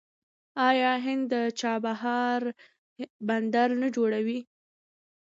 [0.69, 2.41] آیا هند د چابهار
[3.27, 4.39] بندر نه جوړوي؟